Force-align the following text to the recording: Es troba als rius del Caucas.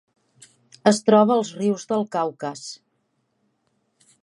Es 0.91 1.01
troba 1.09 1.35
als 1.41 1.51
rius 1.59 1.85
del 1.93 2.07
Caucas. 2.17 2.65